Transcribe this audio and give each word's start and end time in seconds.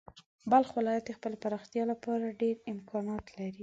بلخ 0.51 0.69
ولایت 0.77 1.03
د 1.05 1.11
خپلې 1.17 1.37
پراختیا 1.43 1.83
لپاره 1.91 2.35
ډېری 2.39 2.63
امکانات 2.73 3.25
لري. 3.35 3.59